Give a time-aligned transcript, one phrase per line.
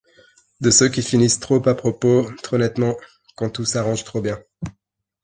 [0.61, 2.95] De ceux qui finissent trop à propos, trop nettement…
[3.35, 4.41] quand tout s’arrange trop bien.